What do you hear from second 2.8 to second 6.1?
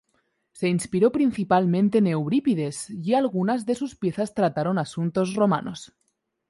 y algunas de sus piezas trataron asuntos romanos.